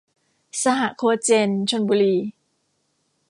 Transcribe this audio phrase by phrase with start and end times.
[0.61, 2.15] สหโคเจน ชลบุรี